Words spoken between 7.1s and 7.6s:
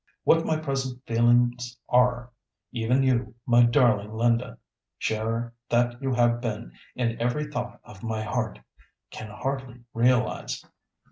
every